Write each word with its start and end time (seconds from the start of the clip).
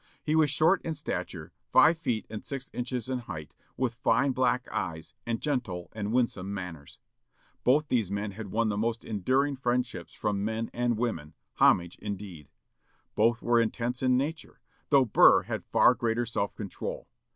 He 0.23 0.35
was 0.35 0.49
short 0.49 0.81
in 0.81 0.95
stature, 0.95 1.51
five 1.71 1.95
feet 1.95 2.25
and 2.27 2.43
six 2.43 2.71
inches 2.73 3.07
in 3.07 3.19
height; 3.19 3.53
with 3.77 3.93
fine 3.93 4.31
black 4.31 4.67
eyes, 4.71 5.13
and 5.27 5.39
gentle 5.39 5.89
and 5.93 6.11
winsome 6.11 6.51
manners. 6.51 6.97
Both 7.63 7.87
these 7.87 8.09
men 8.09 8.33
won 8.49 8.69
the 8.69 8.79
most 8.79 9.05
enduring 9.05 9.57
friendships 9.57 10.15
from 10.15 10.43
men 10.43 10.71
and 10.73 10.97
women 10.97 11.35
homage 11.57 11.99
indeed. 11.99 12.49
Both 13.13 13.43
were 13.43 13.61
intense 13.61 14.01
in 14.01 14.17
nature, 14.17 14.59
though 14.89 15.05
Burr 15.05 15.43
had 15.43 15.65
far 15.67 15.93
greater 15.93 16.25
self 16.25 16.55
control. 16.55 17.07